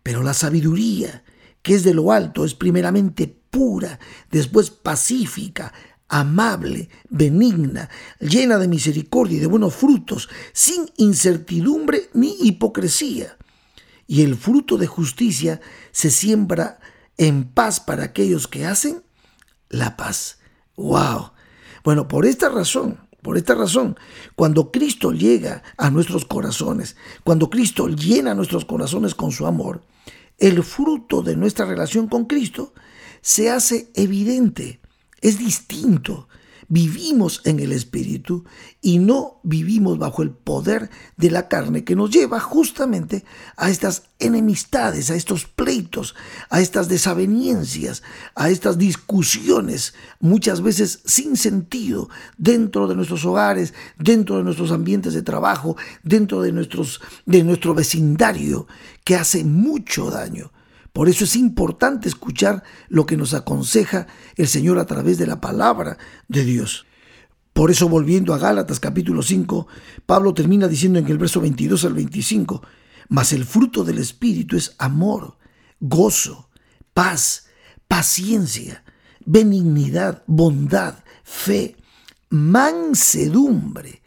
Pero 0.02 0.24
la 0.24 0.34
sabiduría, 0.34 1.24
que 1.62 1.75
es 1.75 1.84
de 1.84 1.94
lo 1.94 2.12
alto, 2.12 2.46
es 2.46 2.56
primeramente 2.56 3.28
pura, 3.28 4.00
después 4.32 4.70
pacífica, 4.70 5.74
amable, 6.10 6.90
benigna, 7.10 7.90
llena 8.20 8.58
de 8.58 8.68
misericordia 8.68 9.38
y 9.38 9.40
de 9.40 9.48
buenos 9.48 9.74
frutos, 9.74 10.30
sin 10.52 10.86
incertidumbre 10.98 12.10
ni 12.13 12.36
hipocresía. 12.42 13.38
Y 14.06 14.22
el 14.24 14.36
fruto 14.36 14.78
de 14.78 14.88
justicia 14.88 15.62
se 15.92 16.12
siembra 16.12 16.80
en 17.18 17.46
paz 17.46 17.80
para 17.80 18.04
aquellos 18.04 18.48
que 18.48 18.66
hacen 18.66 19.04
la 19.70 19.96
paz. 19.98 20.40
¡Wow! 20.75 21.32
Bueno, 21.84 22.08
por 22.08 22.25
esta 22.25 22.50
razón, 22.50 23.00
por 23.24 23.38
esta 23.38 23.56
razón, 23.56 23.98
cuando 24.36 24.72
Cristo 24.72 25.12
llega 25.12 25.63
a 25.77 25.89
nuestros 25.89 26.25
corazones, 26.25 26.96
cuando 27.24 27.50
Cristo 27.50 27.88
llena 27.88 28.36
nuestros 28.36 28.65
corazones 28.65 29.15
con 29.15 29.32
su 29.32 29.48
amor, 29.48 29.82
el 30.38 30.62
fruto 30.63 31.22
de 31.22 31.36
nuestra 31.36 31.65
relación 31.65 32.08
con 32.08 32.25
Cristo 32.25 32.74
se 33.22 33.50
hace 33.50 33.89
evidente 33.96 34.82
es 35.22 35.39
distinto. 35.39 36.27
Vivimos 36.74 37.42
en 37.46 37.60
el 37.60 37.72
Espíritu 37.72 38.46
y 38.82 38.98
no 38.98 39.39
vivimos 39.44 40.00
bajo 40.00 40.24
el 40.24 40.32
poder 40.32 40.89
de 41.18 41.30
la 41.30 41.48
carne 41.48 41.84
que 41.84 41.96
nos 41.96 42.10
lleva 42.10 42.39
justamente 42.39 43.24
a 43.58 43.70
estas 43.70 44.06
enemistades, 44.18 45.12
a 45.12 45.15
estos 45.15 45.46
pleitos, 45.46 46.15
a 46.50 46.62
estas 46.62 46.88
desavenencias, 46.89 48.01
a 48.34 48.50
estas 48.50 48.80
discusiones, 48.80 49.94
muchas 50.20 50.63
veces 50.63 51.01
sin 51.06 51.38
sentido, 51.38 52.10
dentro 52.39 52.88
de 52.88 52.96
nuestros 52.96 53.24
hogares, 53.24 53.75
dentro 54.00 54.38
de 54.38 54.44
nuestros 54.44 54.72
ambientes 54.72 55.13
de 55.13 55.22
trabajo, 55.22 55.77
dentro 56.01 56.42
de, 56.42 56.53
nuestros, 56.53 57.01
de 57.27 57.44
nuestro 57.44 57.75
vecindario, 57.75 58.65
que 59.03 59.15
hace 59.15 59.44
mucho 59.44 60.10
daño. 60.10 60.51
Por 60.94 61.10
eso 61.10 61.24
es 61.24 61.36
importante 61.36 62.08
escuchar 62.08 62.64
lo 62.88 63.08
que 63.08 63.18
nos 63.18 63.34
aconseja 63.34 64.06
el 64.36 64.48
Señor 64.48 64.78
a 64.78 64.86
través 64.86 65.18
de 65.18 65.26
la 65.26 65.42
palabra 65.42 65.98
de 66.28 66.46
Dios. 66.46 66.86
Por 67.52 67.72
eso 67.72 67.90
volviendo 67.90 68.34
a 68.34 68.38
Gálatas 68.38 68.80
capítulo 68.80 69.24
5, 69.24 69.68
Pablo 70.06 70.36
termina 70.36 70.68
diciendo 70.68 71.00
en 71.00 71.08
el 71.08 71.18
verso 71.18 71.42
22 71.42 71.86
al 71.86 71.94
25, 71.94 72.62
mas 73.10 73.34
el 73.34 73.44
fruto 73.44 73.84
del 73.84 73.98
Espíritu 73.98 74.56
es 74.56 74.76
amor, 74.78 75.38
gozo, 75.80 76.50
paz, 76.94 77.48
paciencia, 77.88 78.84
benignidad, 79.26 80.24
bondad, 80.28 81.04
fe, 81.24 81.76
mansedumbre, 82.30 84.04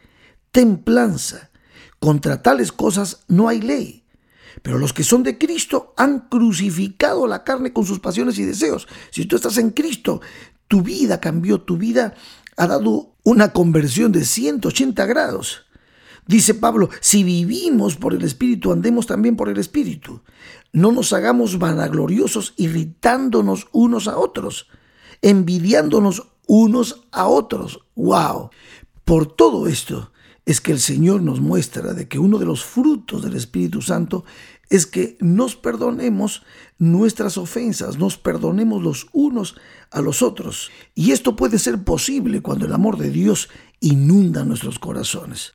templanza. 0.51 1.49
Contra 1.99 2.41
tales 2.41 2.71
cosas 2.71 3.23
no 3.27 3.47
hay 3.49 3.59
ley. 3.59 4.03
Pero 4.67 4.79
los 4.79 4.91
que 4.91 5.05
son 5.05 5.23
de 5.23 5.37
Cristo 5.37 5.93
han 5.95 6.27
crucificado 6.27 7.25
la 7.25 7.45
carne 7.45 7.71
con 7.71 7.85
sus 7.85 8.01
pasiones 8.01 8.37
y 8.37 8.43
deseos. 8.43 8.85
Si 9.11 9.23
tú 9.23 9.37
estás 9.37 9.57
en 9.59 9.69
Cristo, 9.69 10.19
tu 10.67 10.81
vida 10.81 11.21
cambió, 11.21 11.61
tu 11.61 11.77
vida 11.77 12.15
ha 12.57 12.67
dado 12.67 13.15
una 13.23 13.53
conversión 13.53 14.11
de 14.11 14.25
180 14.25 15.05
grados. 15.05 15.61
Dice 16.25 16.53
Pablo, 16.53 16.89
si 16.99 17.23
vivimos 17.23 17.95
por 17.95 18.13
el 18.13 18.23
Espíritu, 18.23 18.73
andemos 18.73 19.07
también 19.07 19.37
por 19.37 19.47
el 19.47 19.57
Espíritu. 19.57 20.19
No 20.73 20.91
nos 20.91 21.13
hagamos 21.13 21.59
vanagloriosos, 21.59 22.53
irritándonos 22.57 23.69
unos 23.71 24.09
a 24.09 24.17
otros, 24.17 24.67
envidiándonos 25.21 26.27
unos 26.45 27.05
a 27.13 27.27
otros. 27.27 27.85
¡Wow! 27.95 28.49
Por 29.05 29.33
todo 29.33 29.65
esto, 29.67 30.11
es 30.47 30.61
que 30.61 30.71
el 30.71 30.79
Señor 30.79 31.21
nos 31.21 31.41
muestra 31.41 31.93
de 31.93 32.07
que 32.07 32.19
uno 32.19 32.37
de 32.37 32.45
los 32.45 32.63
frutos 32.63 33.21
del 33.21 33.35
Espíritu 33.35 33.81
Santo 33.81 34.23
es 34.69 34.85
que 34.85 35.17
nos 35.19 35.55
perdonemos 35.55 36.43
nuestras 36.77 37.37
ofensas, 37.37 37.97
nos 37.97 38.17
perdonemos 38.17 38.83
los 38.83 39.07
unos 39.13 39.55
a 39.91 40.01
los 40.01 40.21
otros. 40.21 40.69
Y 40.93 41.11
esto 41.11 41.35
puede 41.35 41.59
ser 41.59 41.83
posible 41.83 42.41
cuando 42.41 42.65
el 42.65 42.73
amor 42.73 42.97
de 42.97 43.09
Dios 43.09 43.49
inunda 43.79 44.43
nuestros 44.43 44.79
corazones. 44.79 45.53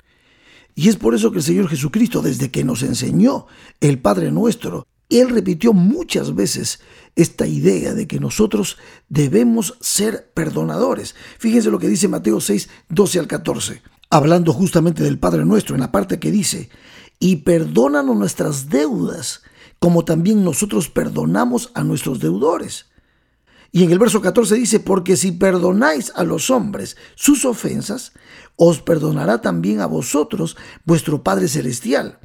Y 0.74 0.88
es 0.88 0.96
por 0.96 1.14
eso 1.14 1.30
que 1.30 1.38
el 1.38 1.44
Señor 1.44 1.68
Jesucristo, 1.68 2.22
desde 2.22 2.50
que 2.50 2.64
nos 2.64 2.82
enseñó 2.82 3.46
el 3.80 3.98
Padre 3.98 4.30
nuestro, 4.30 4.86
Él 5.10 5.28
repitió 5.28 5.74
muchas 5.74 6.34
veces 6.34 6.80
esta 7.14 7.46
idea 7.46 7.92
de 7.92 8.06
que 8.06 8.18
nosotros 8.18 8.78
debemos 9.10 9.76
ser 9.80 10.30
perdonadores. 10.32 11.14
Fíjense 11.38 11.70
lo 11.70 11.78
que 11.78 11.88
dice 11.88 12.08
Mateo 12.08 12.40
6, 12.40 12.70
12 12.88 13.18
al 13.18 13.26
14, 13.26 13.82
hablando 14.08 14.54
justamente 14.54 15.02
del 15.02 15.18
Padre 15.18 15.44
nuestro, 15.44 15.74
en 15.74 15.82
la 15.82 15.92
parte 15.92 16.18
que 16.18 16.30
dice, 16.30 16.70
y 17.22 17.36
perdónanos 17.36 18.16
nuestras 18.16 18.68
deudas, 18.68 19.42
como 19.78 20.04
también 20.04 20.42
nosotros 20.42 20.88
perdonamos 20.88 21.70
a 21.72 21.84
nuestros 21.84 22.18
deudores. 22.18 22.86
Y 23.70 23.84
en 23.84 23.92
el 23.92 24.00
verso 24.00 24.20
14 24.20 24.56
dice, 24.56 24.80
porque 24.80 25.16
si 25.16 25.30
perdonáis 25.30 26.10
a 26.16 26.24
los 26.24 26.50
hombres 26.50 26.96
sus 27.14 27.44
ofensas, 27.44 28.12
os 28.56 28.82
perdonará 28.82 29.40
también 29.40 29.80
a 29.80 29.86
vosotros 29.86 30.56
vuestro 30.84 31.22
Padre 31.22 31.46
Celestial. 31.46 32.18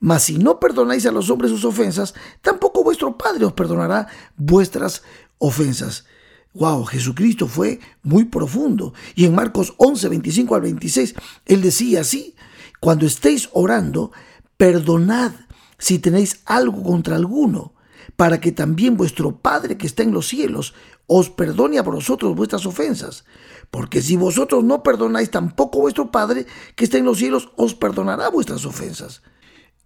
Mas 0.00 0.24
si 0.24 0.38
no 0.38 0.58
perdonáis 0.58 1.06
a 1.06 1.12
los 1.12 1.30
hombres 1.30 1.52
sus 1.52 1.64
ofensas, 1.64 2.12
tampoco 2.40 2.82
vuestro 2.82 3.16
Padre 3.16 3.44
os 3.44 3.52
perdonará 3.52 4.08
vuestras 4.36 5.04
ofensas. 5.38 6.04
Wow, 6.52 6.84
Jesucristo 6.86 7.46
fue 7.46 7.78
muy 8.02 8.24
profundo. 8.24 8.92
Y 9.14 9.24
en 9.24 9.36
Marcos 9.36 9.72
11, 9.76 10.08
25 10.08 10.56
al 10.56 10.62
26, 10.62 11.14
él 11.46 11.62
decía 11.62 12.00
así, 12.00 12.34
cuando 12.82 13.06
estéis 13.06 13.48
orando, 13.52 14.10
perdonad 14.56 15.30
si 15.78 16.00
tenéis 16.00 16.40
algo 16.46 16.82
contra 16.82 17.14
alguno 17.14 17.74
para 18.16 18.40
que 18.40 18.50
también 18.50 18.96
vuestro 18.96 19.38
Padre 19.38 19.78
que 19.78 19.86
está 19.86 20.02
en 20.02 20.10
los 20.10 20.26
cielos 20.26 20.74
os 21.06 21.30
perdone 21.30 21.78
a 21.78 21.82
vosotros 21.82 22.34
vuestras 22.34 22.66
ofensas. 22.66 23.24
Porque 23.70 24.02
si 24.02 24.16
vosotros 24.16 24.64
no 24.64 24.82
perdonáis, 24.82 25.30
tampoco 25.30 25.78
vuestro 25.78 26.10
Padre 26.10 26.44
que 26.74 26.82
está 26.82 26.98
en 26.98 27.04
los 27.04 27.18
cielos 27.18 27.52
os 27.54 27.76
perdonará 27.76 28.30
vuestras 28.30 28.64
ofensas. 28.64 29.22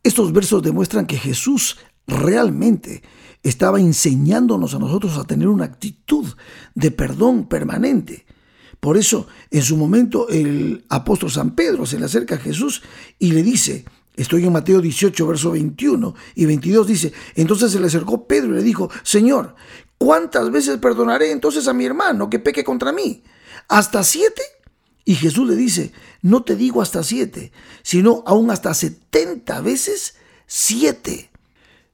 Estos 0.03 0.33
versos 0.33 0.63
demuestran 0.63 1.05
que 1.05 1.19
Jesús 1.19 1.77
realmente 2.07 3.03
estaba 3.43 3.79
enseñándonos 3.79 4.75
a 4.75 4.79
nosotros 4.79 5.19
a 5.19 5.25
tener 5.25 5.49
una 5.49 5.67
actitud 5.67 6.25
de 6.75 6.91
perdón 6.93 7.47
permanente. 7.47 8.26
Por 8.81 8.97
eso, 8.97 9.27
en 9.51 9.63
su 9.63 9.77
momento, 9.77 10.29
el 10.29 10.85
apóstol 10.89 11.31
San 11.31 11.55
Pedro 11.55 11.87
se 11.87 11.99
le 11.99 12.07
acerca 12.07 12.37
a 12.37 12.39
Jesús 12.39 12.83
y 13.19 13.33
le 13.33 13.43
dice, 13.43 13.85
Estoy 14.17 14.47
en 14.47 14.53
Mateo 14.53 14.81
18, 14.81 15.27
verso 15.27 15.51
21 15.51 16.15
y 16.37 16.47
22 16.47 16.87
dice, 16.87 17.13
entonces 17.35 17.71
se 17.71 17.79
le 17.79 17.87
acercó 17.87 18.27
Pedro 18.27 18.53
y 18.53 18.57
le 18.57 18.63
dijo, 18.63 18.91
Señor, 19.03 19.55
¿cuántas 19.99 20.51
veces 20.51 20.79
perdonaré 20.79 21.31
entonces 21.33 21.69
a 21.69 21.75
mi 21.75 21.85
hermano 21.85 22.31
que 22.31 22.39
peque 22.39 22.65
contra 22.65 22.93
mí? 22.93 23.23
¿Hasta 23.69 24.03
siete? 24.03 24.43
Y 25.05 25.17
Jesús 25.17 25.47
le 25.47 25.55
dice, 25.55 25.93
no 26.23 26.43
te 26.45 26.57
digo 26.57 26.81
hasta 26.81 27.03
siete, 27.03 27.53
sino 27.83 28.25
aún 28.27 28.51
hasta 28.51 28.73
setenta 28.73 29.61
veces 29.61 30.17
siete. 30.47 31.31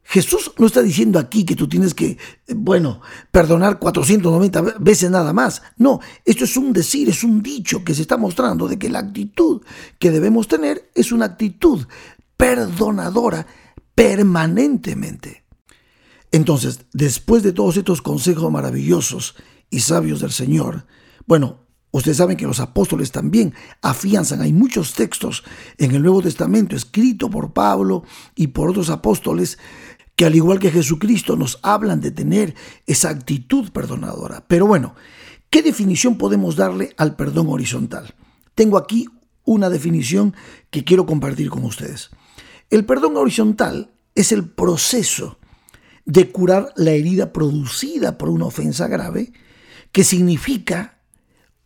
Jesús 0.04 0.52
no 0.58 0.66
está 0.66 0.82
diciendo 0.82 1.18
aquí 1.18 1.44
que 1.44 1.56
tú 1.56 1.68
tienes 1.68 1.94
que, 1.94 2.18
bueno, 2.54 3.00
perdonar 3.30 3.78
490 3.78 4.78
veces 4.80 5.10
nada 5.10 5.32
más. 5.32 5.62
No, 5.76 6.00
esto 6.24 6.44
es 6.44 6.56
un 6.56 6.72
decir, 6.72 7.08
es 7.08 7.22
un 7.24 7.42
dicho 7.42 7.84
que 7.84 7.94
se 7.94 8.02
está 8.02 8.16
mostrando 8.16 8.68
de 8.68 8.78
que 8.78 8.90
la 8.90 8.98
actitud 8.98 9.62
que 9.98 10.10
debemos 10.10 10.48
tener 10.48 10.90
es 10.94 11.12
una 11.12 11.26
actitud 11.26 11.86
perdonadora 12.36 13.46
permanentemente. 13.94 15.44
Entonces, 16.32 16.86
después 16.92 17.42
de 17.42 17.52
todos 17.52 17.76
estos 17.76 18.02
consejos 18.02 18.50
maravillosos 18.50 19.36
y 19.70 19.80
sabios 19.80 20.20
del 20.20 20.32
Señor, 20.32 20.86
bueno, 21.26 21.66
ustedes 21.90 22.16
saben 22.16 22.38
que 22.38 22.46
los 22.46 22.58
apóstoles 22.58 23.12
también 23.12 23.54
afianzan, 23.82 24.40
hay 24.40 24.52
muchos 24.52 24.94
textos 24.94 25.44
en 25.76 25.94
el 25.94 26.02
Nuevo 26.02 26.22
Testamento 26.22 26.74
escrito 26.74 27.30
por 27.30 27.52
Pablo 27.52 28.04
y 28.34 28.48
por 28.48 28.70
otros 28.70 28.88
apóstoles 28.88 29.58
al 30.24 30.34
igual 30.34 30.58
que 30.58 30.70
Jesucristo 30.70 31.36
nos 31.36 31.58
hablan 31.62 32.00
de 32.00 32.10
tener 32.10 32.54
esa 32.86 33.10
actitud 33.10 33.70
perdonadora. 33.70 34.44
Pero 34.46 34.66
bueno, 34.66 34.94
¿qué 35.50 35.62
definición 35.62 36.18
podemos 36.18 36.56
darle 36.56 36.94
al 36.96 37.16
perdón 37.16 37.48
horizontal? 37.48 38.14
Tengo 38.54 38.76
aquí 38.76 39.08
una 39.44 39.70
definición 39.70 40.34
que 40.70 40.84
quiero 40.84 41.06
compartir 41.06 41.50
con 41.50 41.64
ustedes. 41.64 42.10
El 42.70 42.84
perdón 42.84 43.16
horizontal 43.16 43.92
es 44.14 44.32
el 44.32 44.48
proceso 44.48 45.38
de 46.04 46.30
curar 46.30 46.72
la 46.76 46.92
herida 46.92 47.32
producida 47.32 48.18
por 48.18 48.28
una 48.28 48.46
ofensa 48.46 48.88
grave, 48.88 49.32
que 49.92 50.04
significa 50.04 50.98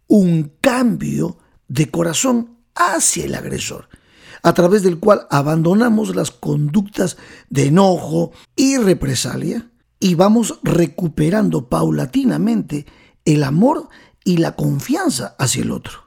un 0.06 0.52
cambio 0.60 1.38
de 1.68 1.90
corazón 1.90 2.58
hacia 2.74 3.24
el 3.24 3.34
agresor, 3.34 3.88
a 4.42 4.54
través 4.54 4.82
del 4.82 4.98
cual 4.98 5.26
abandonamos 5.30 6.14
las 6.14 6.30
conductas 6.30 7.16
de 7.50 7.66
enojo 7.66 8.32
y 8.54 8.76
represalia 8.78 9.70
y 9.98 10.14
vamos 10.14 10.58
recuperando 10.62 11.68
paulatinamente 11.68 12.86
el 13.24 13.44
amor 13.44 13.88
y 14.24 14.38
la 14.38 14.56
confianza 14.56 15.34
hacia 15.38 15.62
el 15.62 15.70
otro. 15.70 16.06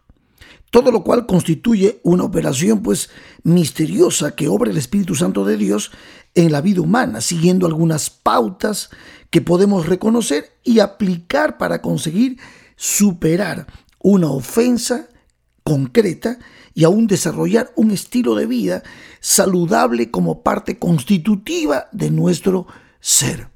Todo 0.71 0.91
lo 0.91 1.03
cual 1.03 1.25
constituye 1.25 1.99
una 2.03 2.23
operación 2.23 2.83
pues 2.83 3.09
misteriosa 3.43 4.35
que 4.35 4.47
obra 4.47 4.69
el 4.69 4.77
Espíritu 4.77 5.15
Santo 5.15 5.43
de 5.43 5.57
Dios 5.57 5.91
en 6.35 6.51
la 6.51 6.61
vida 6.61 6.81
humana, 6.81 7.21
siguiendo 7.21 7.65
algunas 7.65 8.11
pautas 8.11 8.91
que 9.31 9.41
podemos 9.41 9.87
reconocer 9.87 10.59
y 10.63 10.79
aplicar 10.79 11.57
para 11.57 11.81
conseguir 11.81 12.37
superar 12.75 13.65
una 13.99 14.29
ofensa 14.29 15.09
concreta 15.63 16.37
y 16.79 16.85
aún 16.85 17.07
desarrollar 17.07 17.73
un 17.75 17.91
estilo 17.91 18.35
de 18.35 18.45
vida 18.45 18.83
saludable 19.19 20.11
como 20.11 20.43
parte 20.43 20.79
constitutiva 20.79 21.89
de 21.91 22.09
nuestro 22.09 22.67
ser. 23.01 23.49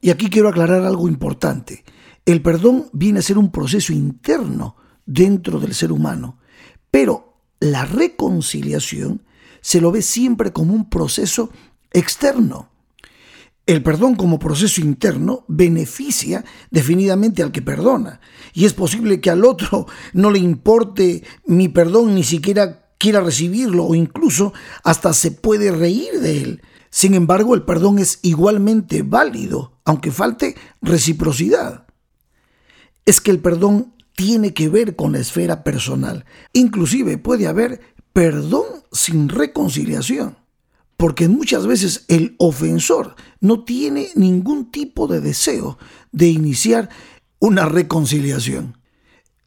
Y 0.00 0.10
aquí 0.10 0.30
quiero 0.30 0.48
aclarar 0.48 0.84
algo 0.84 1.08
importante. 1.08 1.82
El 2.24 2.40
perdón 2.40 2.90
viene 2.92 3.18
a 3.18 3.22
ser 3.22 3.38
un 3.38 3.50
proceso 3.50 3.92
interno 3.92 4.76
dentro 5.04 5.58
del 5.58 5.74
ser 5.74 5.90
humano. 5.90 6.38
Pero 6.92 7.40
la 7.58 7.84
reconciliación 7.84 9.24
se 9.60 9.80
lo 9.80 9.90
ve 9.90 10.00
siempre 10.00 10.52
como 10.52 10.74
un 10.74 10.88
proceso 10.88 11.50
externo. 11.90 12.70
El 13.68 13.82
perdón 13.82 14.14
como 14.14 14.38
proceso 14.38 14.80
interno 14.80 15.44
beneficia 15.46 16.42
definidamente 16.70 17.42
al 17.42 17.52
que 17.52 17.60
perdona. 17.60 18.18
Y 18.54 18.64
es 18.64 18.72
posible 18.72 19.20
que 19.20 19.28
al 19.28 19.44
otro 19.44 19.86
no 20.14 20.30
le 20.30 20.38
importe 20.38 21.22
mi 21.44 21.68
perdón, 21.68 22.14
ni 22.14 22.24
siquiera 22.24 22.88
quiera 22.96 23.20
recibirlo 23.20 23.84
o 23.84 23.94
incluso 23.94 24.54
hasta 24.84 25.12
se 25.12 25.32
puede 25.32 25.70
reír 25.70 26.18
de 26.22 26.40
él. 26.40 26.62
Sin 26.88 27.12
embargo, 27.12 27.54
el 27.54 27.64
perdón 27.64 27.98
es 27.98 28.20
igualmente 28.22 29.02
válido, 29.02 29.78
aunque 29.84 30.12
falte 30.12 30.56
reciprocidad. 30.80 31.86
Es 33.04 33.20
que 33.20 33.30
el 33.30 33.38
perdón 33.38 33.92
tiene 34.16 34.54
que 34.54 34.70
ver 34.70 34.96
con 34.96 35.12
la 35.12 35.18
esfera 35.18 35.62
personal. 35.62 36.24
Inclusive 36.54 37.18
puede 37.18 37.46
haber 37.46 37.82
perdón 38.14 38.64
sin 38.92 39.28
reconciliación, 39.28 40.38
porque 40.98 41.28
muchas 41.28 41.66
veces 41.66 42.04
el 42.08 42.34
ofensor 42.38 43.14
no 43.40 43.64
tiene 43.64 44.08
ningún 44.16 44.72
tipo 44.72 45.06
de 45.06 45.20
deseo 45.20 45.78
de 46.10 46.26
iniciar 46.26 46.90
una 47.38 47.66
reconciliación. 47.66 48.76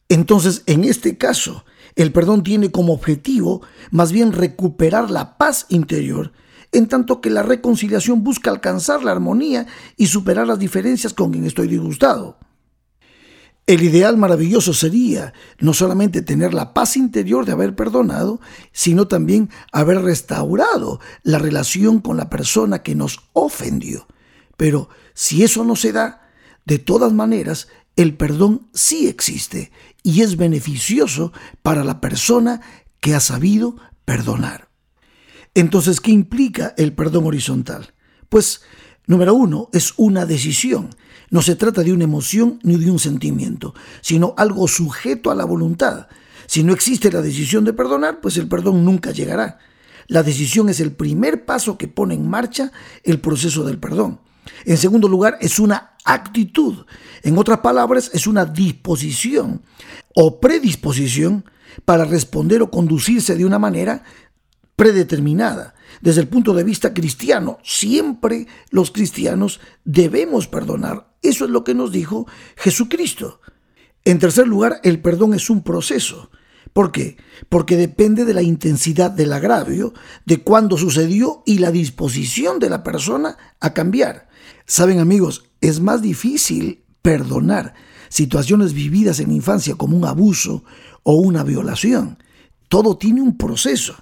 Entonces, 0.08 0.62
en 0.64 0.84
este 0.84 1.18
caso, 1.18 1.66
el 1.94 2.10
perdón 2.10 2.42
tiene 2.42 2.70
como 2.70 2.94
objetivo 2.94 3.60
más 3.90 4.12
bien 4.12 4.32
recuperar 4.32 5.10
la 5.10 5.36
paz 5.36 5.66
interior, 5.68 6.32
en 6.72 6.88
tanto 6.88 7.20
que 7.20 7.28
la 7.28 7.42
reconciliación 7.42 8.24
busca 8.24 8.50
alcanzar 8.50 9.04
la 9.04 9.12
armonía 9.12 9.66
y 9.98 10.06
superar 10.06 10.46
las 10.46 10.58
diferencias 10.58 11.12
con 11.12 11.32
quien 11.32 11.44
estoy 11.44 11.68
disgustado. 11.68 12.38
El 13.66 13.82
ideal 13.82 14.16
maravilloso 14.16 14.74
sería 14.74 15.32
no 15.60 15.72
solamente 15.72 16.22
tener 16.22 16.52
la 16.52 16.74
paz 16.74 16.96
interior 16.96 17.46
de 17.46 17.52
haber 17.52 17.76
perdonado, 17.76 18.40
sino 18.72 19.06
también 19.06 19.50
haber 19.70 20.02
restaurado 20.02 21.00
la 21.22 21.38
relación 21.38 22.00
con 22.00 22.16
la 22.16 22.28
persona 22.28 22.82
que 22.82 22.96
nos 22.96 23.20
ofendió. 23.32 24.08
Pero 24.56 24.88
si 25.14 25.44
eso 25.44 25.64
no 25.64 25.76
se 25.76 25.92
da, 25.92 26.28
de 26.64 26.80
todas 26.80 27.12
maneras, 27.12 27.68
el 27.94 28.16
perdón 28.16 28.68
sí 28.72 29.06
existe 29.06 29.70
y 30.02 30.22
es 30.22 30.36
beneficioso 30.36 31.32
para 31.62 31.84
la 31.84 32.00
persona 32.00 32.60
que 33.00 33.14
ha 33.14 33.20
sabido 33.20 33.76
perdonar. 34.04 34.68
Entonces, 35.54 36.00
¿qué 36.00 36.10
implica 36.10 36.74
el 36.78 36.94
perdón 36.94 37.26
horizontal? 37.26 37.94
Pues, 38.28 38.62
número 39.06 39.34
uno, 39.34 39.68
es 39.72 39.94
una 39.98 40.26
decisión 40.26 40.90
no 41.32 41.40
se 41.40 41.56
trata 41.56 41.82
de 41.82 41.94
una 41.94 42.04
emoción 42.04 42.60
ni 42.62 42.76
de 42.76 42.90
un 42.90 42.98
sentimiento, 42.98 43.74
sino 44.02 44.34
algo 44.36 44.68
sujeto 44.68 45.30
a 45.30 45.34
la 45.34 45.46
voluntad. 45.46 46.08
Si 46.46 46.62
no 46.62 46.74
existe 46.74 47.10
la 47.10 47.22
decisión 47.22 47.64
de 47.64 47.72
perdonar, 47.72 48.20
pues 48.20 48.36
el 48.36 48.48
perdón 48.48 48.84
nunca 48.84 49.12
llegará. 49.12 49.58
La 50.08 50.22
decisión 50.22 50.68
es 50.68 50.78
el 50.78 50.92
primer 50.92 51.46
paso 51.46 51.78
que 51.78 51.88
pone 51.88 52.12
en 52.14 52.28
marcha 52.28 52.70
el 53.02 53.18
proceso 53.18 53.64
del 53.64 53.78
perdón. 53.78 54.20
En 54.66 54.76
segundo 54.76 55.08
lugar, 55.08 55.38
es 55.40 55.58
una 55.58 55.92
actitud. 56.04 56.84
En 57.22 57.38
otras 57.38 57.60
palabras, 57.60 58.10
es 58.12 58.26
una 58.26 58.44
disposición 58.44 59.62
o 60.14 60.38
predisposición 60.38 61.46
para 61.86 62.04
responder 62.04 62.60
o 62.60 62.70
conducirse 62.70 63.36
de 63.36 63.46
una 63.46 63.58
manera 63.58 64.04
predeterminada. 64.76 65.72
Desde 66.00 66.20
el 66.20 66.28
punto 66.28 66.54
de 66.54 66.64
vista 66.64 66.94
cristiano, 66.94 67.58
siempre 67.62 68.46
los 68.70 68.90
cristianos 68.90 69.60
debemos 69.84 70.46
perdonar. 70.46 71.14
Eso 71.22 71.44
es 71.44 71.50
lo 71.50 71.64
que 71.64 71.74
nos 71.74 71.92
dijo 71.92 72.26
Jesucristo. 72.56 73.40
En 74.04 74.18
tercer 74.18 74.48
lugar, 74.48 74.80
el 74.82 75.00
perdón 75.00 75.34
es 75.34 75.50
un 75.50 75.62
proceso. 75.62 76.30
¿Por 76.72 76.90
qué? 76.90 77.16
Porque 77.48 77.76
depende 77.76 78.24
de 78.24 78.34
la 78.34 78.42
intensidad 78.42 79.10
del 79.10 79.32
agravio, 79.32 79.92
de 80.24 80.42
cuándo 80.42 80.78
sucedió 80.78 81.42
y 81.44 81.58
la 81.58 81.70
disposición 81.70 82.58
de 82.58 82.70
la 82.70 82.82
persona 82.82 83.36
a 83.60 83.74
cambiar. 83.74 84.28
Saben 84.66 84.98
amigos, 84.98 85.44
es 85.60 85.80
más 85.80 86.02
difícil 86.02 86.82
perdonar 87.02 87.74
situaciones 88.08 88.72
vividas 88.72 89.20
en 89.20 89.32
infancia 89.32 89.74
como 89.74 89.96
un 89.96 90.04
abuso 90.04 90.64
o 91.02 91.14
una 91.14 91.44
violación. 91.44 92.18
Todo 92.68 92.96
tiene 92.96 93.20
un 93.20 93.36
proceso. 93.36 93.94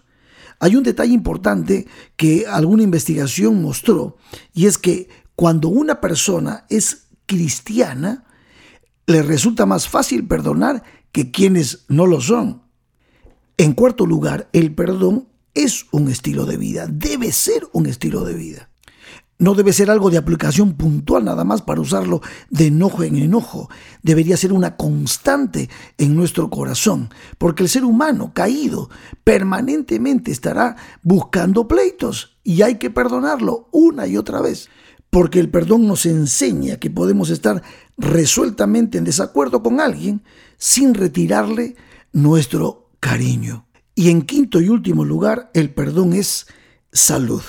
Hay 0.60 0.76
un 0.76 0.82
detalle 0.82 1.14
importante 1.14 1.86
que 2.16 2.46
alguna 2.46 2.82
investigación 2.82 3.60
mostró 3.62 4.18
y 4.52 4.66
es 4.66 4.78
que 4.78 5.08
cuando 5.34 5.68
una 5.68 6.00
persona 6.00 6.66
es 6.68 7.08
cristiana, 7.26 8.26
le 9.06 9.22
resulta 9.22 9.64
más 9.64 9.88
fácil 9.88 10.28
perdonar 10.28 10.84
que 11.12 11.30
quienes 11.30 11.86
no 11.88 12.06
lo 12.06 12.20
son. 12.20 12.62
En 13.56 13.72
cuarto 13.72 14.06
lugar, 14.06 14.48
el 14.52 14.74
perdón 14.74 15.28
es 15.54 15.86
un 15.92 16.10
estilo 16.10 16.44
de 16.44 16.58
vida, 16.58 16.86
debe 16.86 17.32
ser 17.32 17.66
un 17.72 17.86
estilo 17.86 18.24
de 18.24 18.34
vida. 18.34 18.69
No 19.40 19.54
debe 19.54 19.72
ser 19.72 19.90
algo 19.90 20.10
de 20.10 20.18
aplicación 20.18 20.74
puntual 20.74 21.24
nada 21.24 21.44
más 21.44 21.62
para 21.62 21.80
usarlo 21.80 22.20
de 22.50 22.66
enojo 22.66 23.04
en 23.04 23.16
enojo. 23.16 23.70
Debería 24.02 24.36
ser 24.36 24.52
una 24.52 24.76
constante 24.76 25.70
en 25.96 26.14
nuestro 26.14 26.50
corazón, 26.50 27.08
porque 27.38 27.62
el 27.62 27.70
ser 27.70 27.86
humano 27.86 28.32
caído 28.34 28.90
permanentemente 29.24 30.30
estará 30.30 30.76
buscando 31.02 31.66
pleitos 31.66 32.36
y 32.44 32.60
hay 32.60 32.74
que 32.74 32.90
perdonarlo 32.90 33.70
una 33.72 34.06
y 34.06 34.18
otra 34.18 34.42
vez, 34.42 34.68
porque 35.08 35.40
el 35.40 35.48
perdón 35.48 35.86
nos 35.86 36.04
enseña 36.04 36.76
que 36.76 36.90
podemos 36.90 37.30
estar 37.30 37.62
resueltamente 37.96 38.98
en 38.98 39.04
desacuerdo 39.04 39.62
con 39.62 39.80
alguien 39.80 40.22
sin 40.58 40.92
retirarle 40.92 41.76
nuestro 42.12 42.90
cariño. 43.00 43.64
Y 43.94 44.10
en 44.10 44.20
quinto 44.20 44.60
y 44.60 44.68
último 44.68 45.02
lugar, 45.02 45.50
el 45.54 45.72
perdón 45.72 46.12
es 46.12 46.46
salud. 46.92 47.42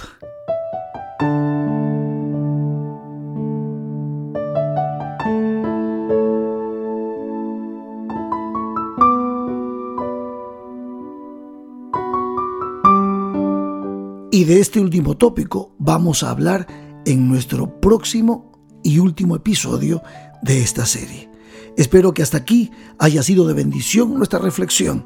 Y 14.41 14.43
de 14.43 14.59
este 14.59 14.79
último 14.79 15.15
tópico 15.17 15.75
vamos 15.77 16.23
a 16.23 16.31
hablar 16.31 16.65
en 17.05 17.29
nuestro 17.29 17.79
próximo 17.79 18.51
y 18.83 18.97
último 18.97 19.35
episodio 19.35 20.01
de 20.41 20.63
esta 20.63 20.87
serie. 20.87 21.29
Espero 21.77 22.11
que 22.11 22.23
hasta 22.23 22.37
aquí 22.37 22.71
haya 22.97 23.21
sido 23.21 23.45
de 23.45 23.53
bendición 23.53 24.15
nuestra 24.15 24.39
reflexión. 24.39 25.05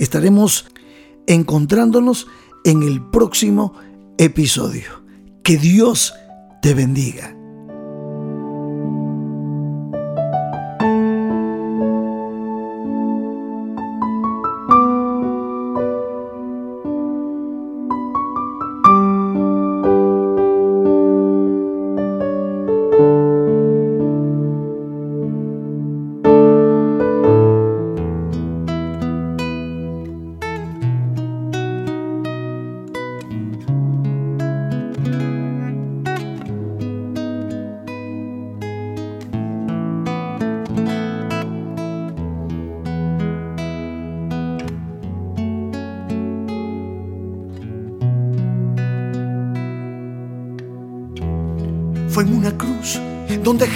Estaremos 0.00 0.66
encontrándonos 1.28 2.26
en 2.64 2.82
el 2.82 3.08
próximo 3.08 3.72
episodio. 4.18 5.04
Que 5.44 5.58
Dios 5.58 6.12
te 6.60 6.74
bendiga. 6.74 7.36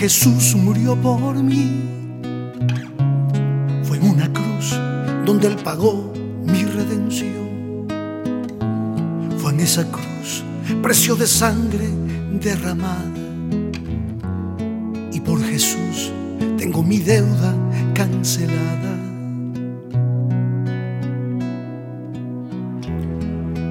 Jesús 0.09 0.55
murió 0.55 0.95
por 0.95 1.35
mí. 1.35 1.83
Fue 3.83 3.97
en 3.97 4.09
una 4.09 4.33
cruz 4.33 4.79
donde 5.25 5.49
Él 5.49 5.57
pagó 5.57 6.12
mi 6.45 6.62
redención. 6.62 7.88
Fue 9.38 9.53
en 9.53 9.59
esa 9.59 9.85
cruz 9.90 10.45
precio 10.81 11.16
de 11.16 11.27
sangre 11.27 11.88
derramada. 12.40 13.19
Y 15.12 15.19
por 15.19 15.42
Jesús 15.42 16.12
tengo 16.57 16.85
mi 16.85 16.99
deuda 16.99 17.53
cancelada. 17.92 18.97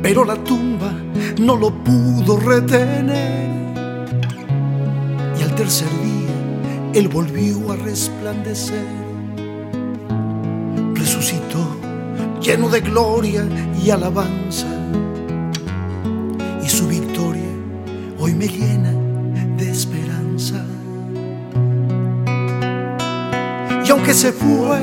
Pero 0.03 0.25
la 0.25 0.35
tumba 0.43 0.91
no 1.39 1.55
lo 1.55 1.71
pudo 1.81 2.37
retener 2.41 3.45
tercer 5.55 5.87
día 6.03 6.14
Él 6.95 7.09
volvió 7.09 7.73
a 7.73 7.75
resplandecer. 7.75 8.87
Resucitó 10.93 11.75
lleno 12.41 12.69
de 12.69 12.79
gloria 12.79 13.45
y 13.83 13.89
alabanza. 13.89 14.67
Y 16.63 16.69
su 16.69 16.87
victoria 16.87 17.51
hoy 18.17 18.33
me 18.33 18.47
llena 18.47 18.93
de 19.57 19.69
esperanza. 19.69 20.63
Y 23.85 23.91
aunque 23.91 24.13
se 24.13 24.31
fue, 24.31 24.79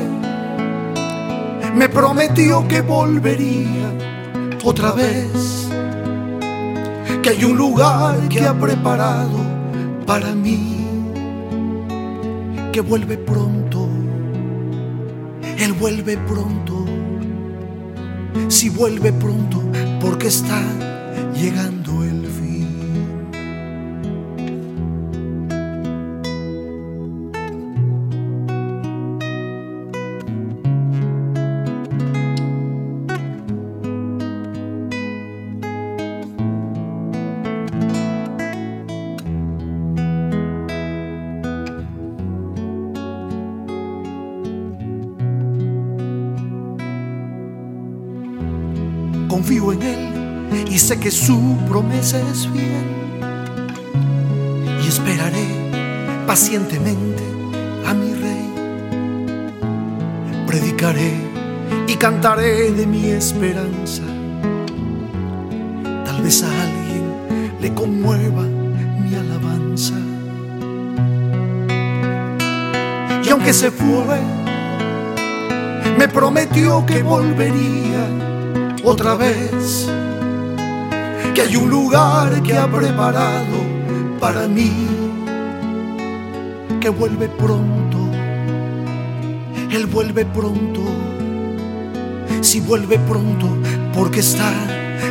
me 1.75 1.89
prometió 1.89 2.69
que 2.69 2.83
volvería 2.83 3.91
otra 4.63 4.93
vez. 4.93 5.67
Que 7.23 7.31
hay 7.31 7.45
un 7.45 7.57
lugar 7.57 8.29
que 8.29 8.45
ha 8.45 8.53
preparado 8.53 9.41
para 10.05 10.35
mí, 10.35 10.72
que 12.73 12.81
vuelve 12.81 13.19
pronto, 13.19 13.87
Él 15.59 15.75
vuelve 15.75 16.17
pronto, 16.17 16.87
si 18.49 18.71
vuelve 18.71 19.13
pronto, 19.13 19.63
porque 20.01 20.29
está 20.29 20.63
llegando 21.35 22.03
el 22.03 22.23
confío 22.23 22.42
Que 51.03 51.11
su 51.11 51.59
promesa 51.69 52.21
es 52.31 52.47
fiel. 52.47 52.87
Y 54.85 54.87
esperaré 54.87 55.49
pacientemente 56.29 57.25
a 57.85 57.93
mi 57.93 58.15
Rey. 58.15 58.55
Predicaré 60.47 61.13
y 61.89 61.97
cantaré 61.97 62.71
de 62.71 62.87
mi 62.87 63.07
esperanza. 63.07 64.05
Tal 66.05 66.23
vez 66.23 66.45
a 66.45 66.63
alguien 66.63 67.57
le 67.61 67.75
conmueva 67.75 68.43
mi 68.43 69.13
alabanza. 69.17 69.95
Y 73.25 73.29
aunque 73.29 73.53
se 73.53 73.73
fue, 73.73 74.21
me 75.99 76.07
prometió 76.07 76.87
que 76.87 77.03
volvería 77.03 78.07
otra 78.85 79.17
vez, 79.17 79.89
que 81.35 81.41
hay 81.43 81.57
un 81.57 81.71
lugar 81.71 82.43
que 82.43 82.57
ha 82.57 82.71
preparado 82.71 83.59
para 84.21 84.47
mí, 84.47 84.71
que 86.81 86.89
vuelve 86.91 87.29
pronto, 87.29 87.99
Él 89.71 89.87
vuelve 89.87 90.27
pronto, 90.27 90.81
si 92.41 92.61
vuelve 92.61 92.99
pronto, 92.99 93.49
porque 93.95 94.21
está 94.21 94.53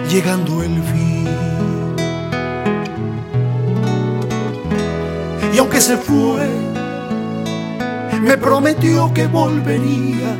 llegando 0.10 0.62
el 0.62 0.82
fin. 0.84 1.28
Y 5.54 5.58
aunque 5.58 5.82
se 5.82 5.97
fue, 5.97 6.47
me 8.21 8.38
prometió 8.38 9.12
que 9.13 9.28
volvería 9.28 10.38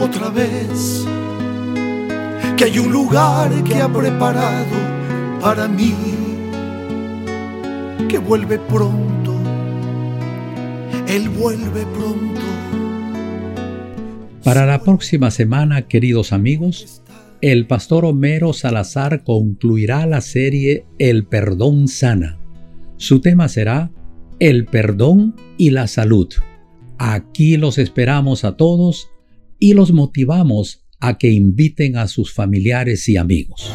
otra 0.00 0.28
vez, 0.28 1.04
que 2.56 2.64
hay 2.64 2.78
un 2.78 2.92
lugar 2.92 3.50
que 3.64 3.82
ha 3.82 3.88
preparado 3.88 4.83
para 5.44 5.68
mí, 5.68 5.92
que 8.08 8.16
vuelve 8.16 8.58
pronto, 8.58 9.34
él 11.06 11.28
vuelve 11.28 11.84
pronto. 11.84 12.40
Para 14.42 14.64
la 14.64 14.82
próxima 14.82 15.30
semana, 15.30 15.86
queridos 15.86 16.32
amigos, 16.32 17.02
el 17.42 17.66
pastor 17.66 18.06
Homero 18.06 18.54
Salazar 18.54 19.22
concluirá 19.22 20.06
la 20.06 20.22
serie 20.22 20.86
El 20.98 21.26
perdón 21.26 21.88
sana. 21.88 22.38
Su 22.96 23.20
tema 23.20 23.50
será 23.50 23.90
El 24.40 24.64
perdón 24.64 25.36
y 25.58 25.72
la 25.72 25.88
salud. 25.88 26.32
Aquí 26.96 27.58
los 27.58 27.76
esperamos 27.76 28.44
a 28.44 28.56
todos 28.56 29.10
y 29.58 29.74
los 29.74 29.92
motivamos 29.92 30.86
a 31.00 31.18
que 31.18 31.32
inviten 31.32 31.98
a 31.98 32.08
sus 32.08 32.32
familiares 32.32 33.06
y 33.10 33.18
amigos. 33.18 33.74